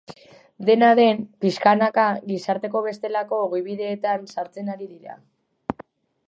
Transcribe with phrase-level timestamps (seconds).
[0.69, 5.21] Dena den, pixkanaka, gizarteko bestelako ogibideetan sartzen ari dira.